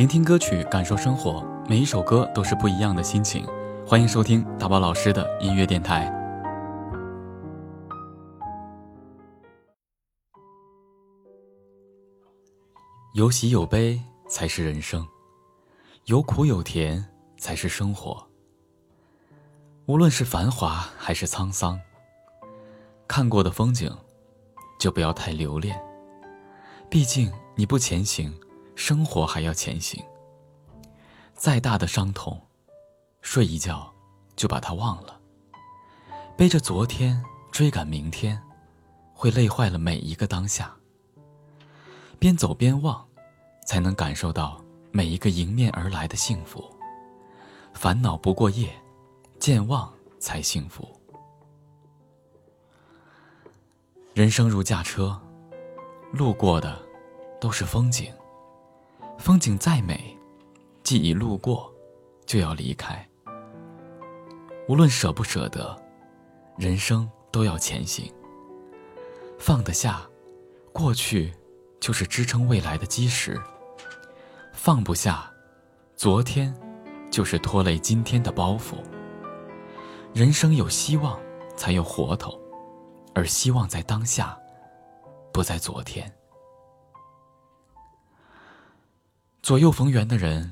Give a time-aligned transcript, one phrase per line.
[0.00, 3.46] 聆听歌曲，感受生活，每一首歌都是不一样的心情。
[3.86, 6.10] 欢迎收听大宝老师的音乐电台。
[13.12, 15.06] 有喜有悲才是人生，
[16.06, 17.06] 有苦有甜
[17.36, 18.26] 才是生活。
[19.84, 21.78] 无论是繁华还是沧桑，
[23.06, 23.94] 看过的风景，
[24.78, 25.78] 就不要太留恋。
[26.88, 28.34] 毕竟你不前行。
[28.80, 30.02] 生活还要前行。
[31.34, 32.40] 再大的伤痛，
[33.20, 33.92] 睡一觉
[34.36, 35.20] 就把它忘了。
[36.34, 37.22] 背着昨天
[37.52, 38.42] 追赶明天，
[39.12, 40.74] 会累坏了每一个当下。
[42.18, 43.06] 边走边忘，
[43.66, 46.64] 才能感受到每一个迎面而来的幸福。
[47.74, 48.72] 烦恼不过夜，
[49.38, 50.88] 健忘才幸福。
[54.14, 55.20] 人生如驾车，
[56.12, 56.80] 路过的
[57.38, 58.10] 都是风景。
[59.20, 60.16] 风景再美，
[60.82, 61.70] 既已路过，
[62.24, 63.06] 就要离开。
[64.66, 65.76] 无论舍不舍得，
[66.56, 68.10] 人生都要前行。
[69.38, 70.00] 放得下，
[70.72, 71.30] 过去
[71.80, 73.34] 就是支撑未来的基石；
[74.54, 75.30] 放不下，
[75.94, 76.54] 昨天
[77.10, 78.76] 就是拖累今天的包袱。
[80.14, 81.20] 人生有希望，
[81.56, 82.40] 才有活头，
[83.14, 84.36] 而希望在当下，
[85.30, 86.10] 不在昨天。
[89.50, 90.48] 左右逢源的人，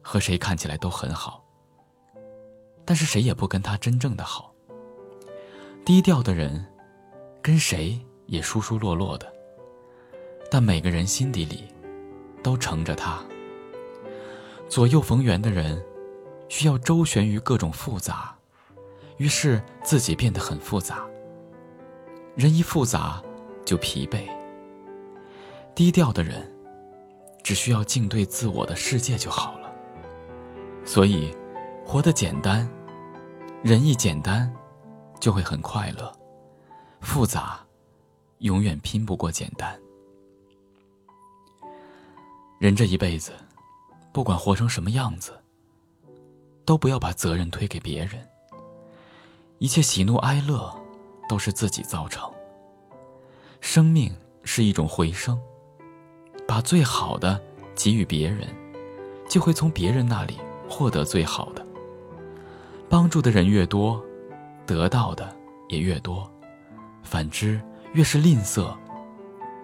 [0.00, 1.44] 和谁看起来都很好，
[2.84, 4.54] 但是谁也不跟他真正的好。
[5.84, 6.64] 低调的人，
[7.42, 9.26] 跟谁也疏疏落落的，
[10.48, 11.64] 但每个人心底里，
[12.44, 13.18] 都盛着他。
[14.68, 15.84] 左右逢源的人，
[16.48, 18.32] 需要周旋于各种复杂，
[19.16, 21.04] 于是自己变得很复杂。
[22.36, 23.20] 人一复杂，
[23.64, 24.28] 就疲惫。
[25.74, 26.55] 低调的人。
[27.46, 29.70] 只需要静对自我的世界就好了。
[30.84, 31.32] 所以，
[31.86, 32.68] 活得简单，
[33.62, 34.52] 人一简单，
[35.20, 36.12] 就会很快乐。
[37.00, 37.64] 复杂，
[38.38, 39.80] 永远拼不过简单。
[42.58, 43.30] 人这一辈子，
[44.12, 45.32] 不管活成什么样子，
[46.64, 48.28] 都不要把责任推给别人。
[49.58, 50.76] 一切喜怒哀乐，
[51.28, 52.28] 都是自己造成。
[53.60, 54.12] 生命
[54.42, 55.40] 是一种回声。
[56.56, 57.38] 把最好的
[57.74, 58.48] 给予别人，
[59.28, 61.62] 就会从别人那里获得最好的。
[62.88, 64.02] 帮助的人越多，
[64.64, 65.36] 得到的
[65.68, 66.26] 也越多；
[67.02, 67.60] 反之，
[67.92, 68.74] 越是吝啬，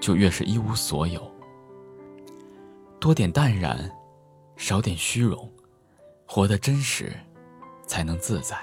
[0.00, 1.20] 就越是一无所有。
[2.98, 3.94] 多点淡然，
[4.56, 5.52] 少点虚荣，
[6.24, 7.12] 活得真实，
[7.86, 8.56] 才能自在。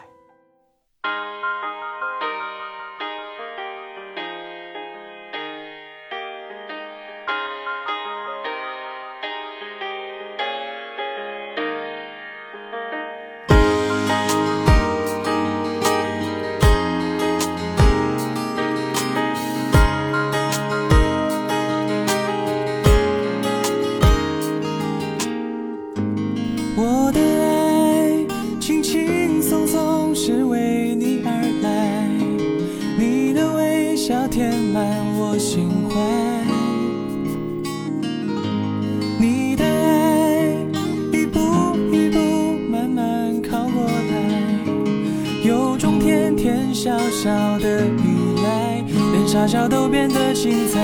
[49.45, 50.79] 傻笑都变得精彩。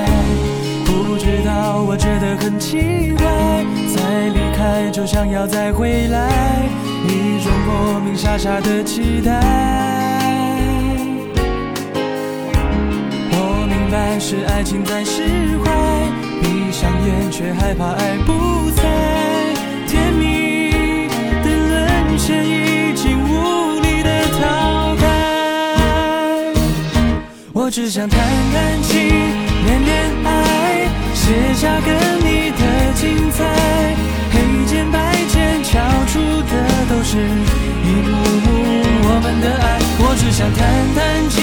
[0.86, 3.26] 不知道，我觉得很奇怪，
[3.96, 6.30] 再离开就想要再回来，
[7.08, 9.42] 一种莫名傻傻的期待。
[13.32, 15.24] 我明白是爱情在释
[15.64, 15.72] 怀，
[16.40, 19.21] 闭上眼却害怕爱不在，
[27.64, 28.20] 我只想弹
[28.52, 29.96] 弹琴，恋恋
[30.26, 31.94] 爱，写下跟
[32.26, 33.46] 你的精彩，
[34.34, 34.98] 黑键白
[35.30, 35.78] 键敲
[36.08, 36.18] 出
[36.50, 36.54] 的
[36.90, 38.50] 都是一幕幕
[39.06, 39.78] 我们的爱。
[40.00, 40.60] 我只想弹
[40.96, 41.38] 弹琴，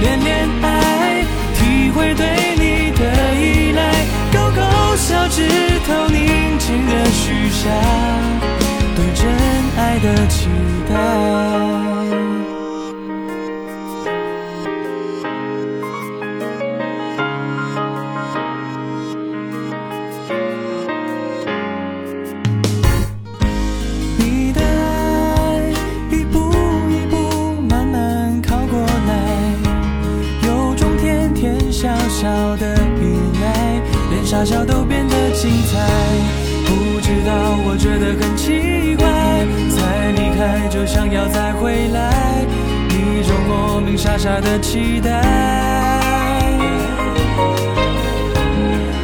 [0.00, 1.26] 恋恋爱。
[1.58, 2.24] 体会对
[2.54, 3.02] 你的
[3.34, 3.80] 依赖，
[4.32, 4.62] 勾勾
[4.96, 5.42] 小指
[5.84, 7.66] 头，宁静的许下
[8.94, 9.26] 对真
[9.76, 10.79] 爱的期待。
[34.24, 35.78] 傻笑都变得精彩
[36.66, 39.06] 不知道我觉得很奇怪
[39.70, 42.44] 才离开就想要再回来
[42.88, 45.20] 一种莫名傻傻的期待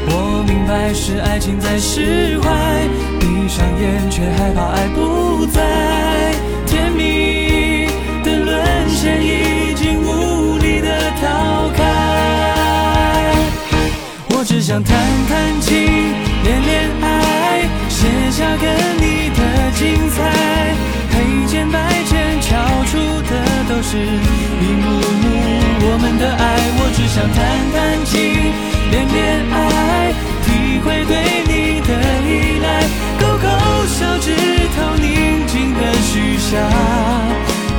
[0.08, 2.50] 我明白是爱情在释怀
[3.18, 5.25] 闭上眼却害怕爱不
[14.66, 14.98] 想弹
[15.28, 15.78] 弹琴，
[16.42, 18.68] 恋恋爱，写下跟
[18.98, 20.18] 你的精彩，
[21.08, 23.30] 黑键白键敲出的
[23.68, 24.90] 都是一幕
[25.22, 25.24] 幕
[25.86, 26.42] 我们的爱。
[26.80, 27.38] 我只想弹
[27.70, 28.18] 弹琴，
[28.90, 30.10] 恋恋爱，
[30.42, 31.14] 体会对
[31.46, 31.90] 你的
[32.26, 32.66] 依赖，
[33.20, 33.46] 勾勾
[33.86, 34.34] 小指
[34.74, 36.58] 头，宁静的许下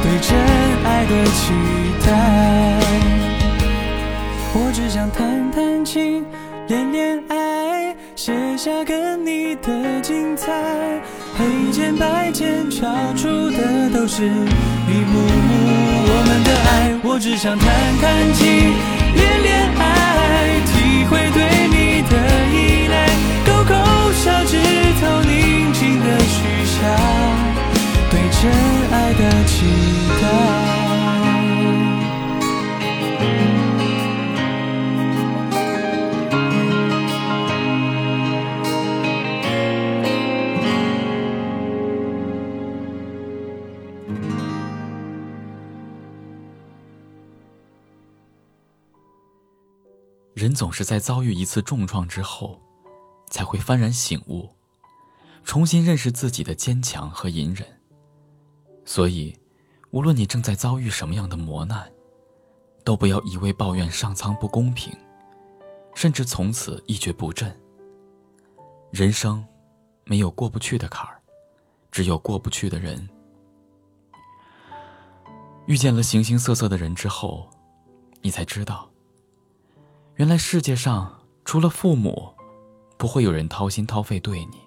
[0.01, 0.39] 对真
[0.85, 1.51] 爱的期
[2.05, 2.07] 待。
[4.59, 6.25] 我只想弹弹琴，
[6.67, 10.51] 恋恋爱，写下跟你的精彩，
[11.37, 12.85] 黑键白键敲
[13.15, 15.49] 出的都是一幕幕
[16.09, 16.99] 我们的爱。
[17.03, 17.65] 我只想弹
[18.01, 18.73] 弹琴，
[19.15, 19.81] 恋恋爱，
[50.47, 52.57] 人总是在遭遇一次重创之后，
[53.29, 54.49] 才会幡然醒悟，
[55.43, 57.67] 重新认识自己的坚强和隐忍。
[58.85, 59.37] 所以，
[59.91, 61.91] 无论你正在遭遇什么样的磨难，
[62.85, 64.97] 都不要一味抱怨上苍不公平，
[65.93, 67.53] 甚至从此一蹶不振。
[68.89, 69.45] 人生
[70.05, 71.21] 没有过不去的坎儿，
[71.91, 73.05] 只有过不去的人。
[75.65, 77.49] 遇见了形形色色的人之后，
[78.21, 78.89] 你才知道。
[80.17, 81.15] 原来世界上
[81.45, 82.33] 除了父母，
[82.97, 84.57] 不会有人掏心掏肺对你，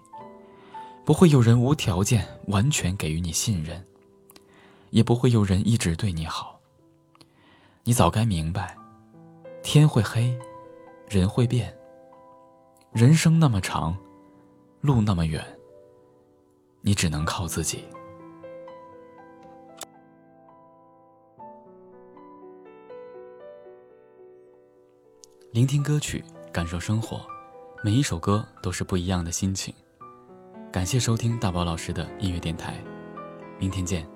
[1.04, 3.84] 不会有人无条件完全给予你信任，
[4.90, 6.60] 也不会有人一直对你好。
[7.82, 8.76] 你早该明白，
[9.60, 10.38] 天会黑，
[11.08, 11.76] 人会变。
[12.92, 13.96] 人生那么长，
[14.80, 15.44] 路那么远，
[16.80, 17.84] 你只能靠自己。
[25.52, 27.26] 聆听歌曲，感受生活，
[27.82, 29.74] 每一首歌都是不一样的心情。
[30.70, 32.80] 感谢收听大宝老师的音乐电台，
[33.58, 34.06] 明天见。